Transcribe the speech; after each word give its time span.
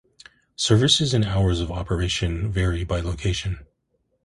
Services 0.55 1.13
and 1.13 1.25
hours 1.25 1.59
of 1.59 1.69
operation 1.71 2.51
vary 2.51 2.83
by 2.83 2.99
location. 3.01 3.67